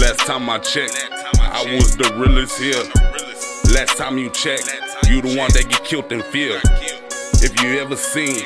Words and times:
Last 0.00 0.26
time 0.26 0.50
I 0.50 0.58
checked, 0.58 0.98
I 1.38 1.62
was 1.76 1.96
the 1.96 2.10
realest 2.18 2.58
here. 2.58 2.82
Last 3.72 3.96
time 3.96 4.18
you 4.18 4.30
checked, 4.30 4.66
you 5.06 5.22
the 5.22 5.38
one 5.38 5.50
that 5.54 5.66
get 5.68 5.84
killed 5.84 6.10
in 6.10 6.22
fear. 6.22 6.58
If 7.38 7.54
you 7.62 7.78
ever 7.78 7.94
seen 7.94 8.42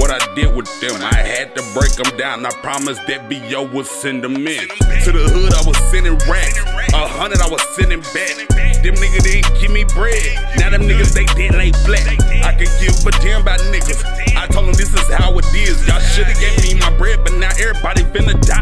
what 0.00 0.10
I 0.10 0.20
did 0.34 0.54
with 0.56 0.68
them, 0.80 0.96
I 1.02 1.20
had 1.20 1.54
to 1.56 1.62
break 1.74 1.92
them 1.92 2.16
down. 2.16 2.46
I 2.46 2.50
promised 2.64 3.06
that 3.08 3.28
BO 3.28 3.68
would 3.74 3.86
send 3.86 4.24
them 4.24 4.36
in. 4.36 4.68
To 5.04 5.10
the 5.12 5.28
hood, 5.28 5.52
I 5.52 5.62
was 5.66 5.76
sending 5.92 6.16
racks. 6.24 6.58
A 6.94 7.04
hundred, 7.04 7.40
I 7.42 7.48
was 7.48 7.62
sending 7.76 8.00
back. 8.16 8.48
Them 8.80 8.94
niggas 8.96 9.24
didn't 9.24 9.52
give 9.60 9.70
me 9.70 9.84
bread. 9.84 10.32
Now 10.56 10.70
them 10.70 10.82
niggas, 10.88 11.12
they 11.12 11.26
dead 11.36 11.54
lay 11.54 11.72
flat. 11.84 12.08
I 12.40 12.56
can 12.56 12.70
give 12.80 12.96
a 13.04 13.12
damn 13.20 13.42
about 13.42 13.60
niggas. 13.68 14.00
I 14.32 14.46
told 14.46 14.66
them 14.66 14.74
this 14.74 14.94
is 14.94 15.08
how 15.12 15.36
it 15.36 15.44
is. 15.52 15.86
Y'all 15.86 16.00
shoulda 16.00 16.32
gave 16.40 16.56
me 16.62 16.80
my 16.80 16.88
bread, 16.96 17.20
but 17.22 17.34
now 17.34 17.50
everybody 17.58 18.02
finna 18.14 18.32
die 18.32 18.38
in 18.38 18.46
this 18.46 18.46
bitch. 18.46 18.57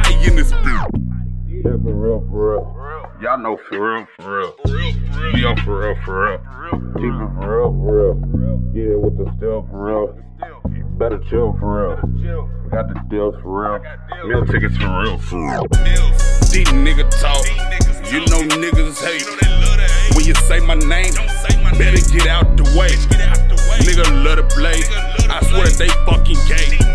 Yeah, 1.76 1.82
for 1.82 1.94
real, 1.94 2.20
for 2.30 2.48
real. 2.48 3.22
Y'all 3.22 3.38
know 3.38 3.58
for 3.68 3.96
real, 3.96 4.06
for 4.18 4.38
real. 4.38 5.36
Yo, 5.36 5.54
for 5.64 5.80
real, 5.80 5.96
for 6.04 6.24
real. 6.24 6.38
Keep 6.96 7.12
it 7.12 7.30
for 7.36 7.58
real, 7.58 7.70
for 7.72 8.14
real. 8.14 8.56
Get 8.72 8.92
it 8.92 9.00
with 9.00 9.18
the 9.18 9.32
still 9.36 9.66
for 9.70 9.84
real. 9.84 10.74
You 10.74 10.84
better 10.98 11.18
chill 11.28 11.56
for 11.58 11.96
real. 11.96 11.96
Got 12.70 12.88
the 12.88 13.00
deals 13.10 13.34
for 13.42 13.50
real. 13.62 14.28
Meal 14.28 14.46
tickets 14.46 14.76
for 14.76 15.02
real, 15.02 15.18
for 15.18 15.36
real. 15.36 15.62
Deep 16.50 16.68
nigga 16.68 17.08
talk. 17.20 17.44
You 18.10 18.20
know 18.26 18.40
niggas 18.56 19.02
hate. 19.04 19.26
When 20.14 20.24
you 20.24 20.34
say 20.34 20.60
my 20.60 20.74
name, 20.74 21.12
better 21.76 22.00
get 22.12 22.26
out 22.26 22.56
the 22.56 22.64
way. 22.78 22.94
Nigga 23.84 24.24
love 24.24 24.38
to 24.38 24.54
play. 24.54 24.80
I 25.28 25.44
swear 25.44 25.64
that 25.64 25.76
they 25.78 25.88
fucking 26.06 26.38
gay. 26.48 26.85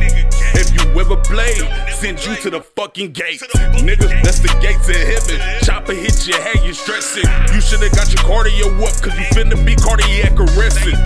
Play, 1.25 1.55
send 1.93 2.23
you 2.25 2.35
to 2.43 2.49
the 2.49 2.61
fucking 2.61 3.11
gates. 3.11 3.43
Nigga, 3.81 4.07
that's 4.23 4.39
the 4.39 4.53
gates 4.61 4.89
of 4.89 4.95
heaven. 4.95 5.39
Chopper 5.63 5.93
hit 5.93 6.27
your 6.27 6.41
head, 6.41 6.63
you 6.65 6.73
stressing. 6.73 7.27
You 7.53 7.61
shoulda 7.61 7.89
got 7.95 8.11
your 8.11 8.23
cardio 8.23 8.67
up, 8.83 8.95
cause 9.01 9.15
you 9.17 9.25
finna 9.31 9.57
be 9.65 9.75
cardiac 9.75 10.39
arrested. 10.39 10.97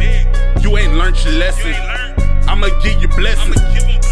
You 0.64 0.78
ain't 0.78 0.94
learned 0.96 1.18
your 1.24 1.34
lesson. 1.34 1.74
I'ma 2.48 2.68
give 2.84 3.02
you 3.02 3.08
blessings. 3.10 3.62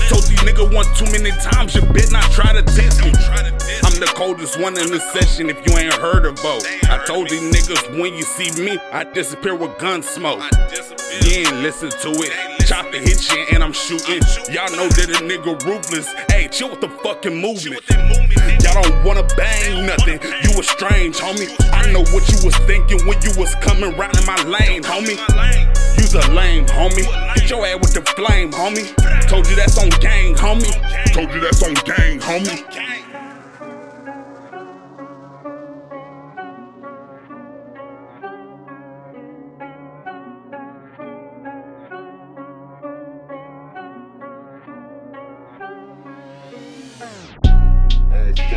Told 0.09 0.23
these 0.27 0.39
nigga 0.41 0.73
one 0.73 0.85
too 0.95 1.05
many 1.05 1.31
times, 1.41 1.75
you 1.75 1.81
bet 1.81 2.11
not 2.11 2.29
try 2.31 2.51
to 2.53 2.61
test 2.61 3.03
me. 3.03 3.11
The 4.03 4.11
coldest 4.15 4.59
one 4.59 4.77
in 4.77 4.91
the 4.91 4.99
session 4.99 5.49
if 5.49 5.65
you 5.65 5.77
ain't 5.77 5.93
heard 5.93 6.25
of 6.25 6.35
Bo. 6.43 6.59
I 6.91 7.01
told 7.07 7.29
these 7.29 7.39
niggas 7.39 7.97
when 7.97 8.13
you 8.13 8.23
see 8.23 8.51
me, 8.61 8.77
I 8.91 9.05
disappear 9.05 9.55
with 9.55 9.77
gun 9.79 10.03
smoke. 10.03 10.43
You 11.23 11.47
ain't 11.47 11.55
listen 11.63 11.89
to 11.89 12.11
it. 12.19 12.67
Chop 12.67 12.91
the 12.91 12.99
hit 12.99 13.23
you 13.31 13.45
and 13.53 13.63
I'm 13.63 13.71
shooting. 13.71 14.19
Y'all 14.51 14.67
know 14.75 14.91
that 14.91 15.07
a 15.07 15.23
nigga 15.23 15.55
ruthless. 15.63 16.11
Hey, 16.27 16.49
chill 16.51 16.71
with 16.71 16.81
the 16.81 16.89
fucking 16.99 17.39
movement. 17.39 17.79
Y'all 18.59 18.83
don't 18.83 19.05
wanna 19.05 19.23
bang 19.37 19.85
nothing. 19.85 20.19
You 20.43 20.51
was 20.57 20.67
strange, 20.67 21.15
homie. 21.15 21.47
I 21.71 21.89
know 21.93 22.03
what 22.11 22.27
you 22.27 22.43
was 22.43 22.57
thinking 22.67 22.99
when 23.07 23.21
you 23.23 23.31
was 23.39 23.55
coming 23.63 23.95
round 23.95 24.19
in 24.19 24.25
my 24.25 24.35
lane, 24.43 24.83
homie. 24.83 25.15
You's 25.95 26.13
a 26.13 26.29
lame, 26.33 26.65
homie. 26.65 27.07
Get 27.35 27.49
your 27.49 27.65
ass 27.65 27.79
with 27.79 27.93
the 27.93 28.03
flame, 28.19 28.51
homie. 28.51 28.83
Told 29.29 29.47
you 29.47 29.55
that's 29.55 29.77
on 29.77 29.87
gang, 30.03 30.35
homie. 30.35 30.75
Told 31.13 31.31
you 31.31 31.39
that's 31.39 31.63
on 31.63 31.73
gang, 31.87 32.19
homie. 32.19 32.82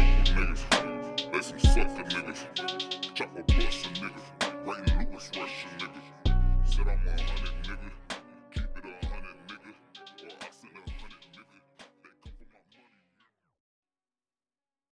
Niggas. 0.00 1.32
They 1.32 1.40
some 1.42 1.58
sucker 1.58 2.04
niggas. 2.04 3.14
Chop 3.14 3.30
a 3.36 3.42
bust 3.42 3.86
a 3.86 3.88
nigga. 4.00 4.22
In 4.78 5.10
Lewis 5.10 5.30
Russian 5.36 5.70
nigga. 5.78 6.00
Said 6.66 6.88
I'm 6.88 6.98
a 7.06 7.10
nigga. 7.10 7.25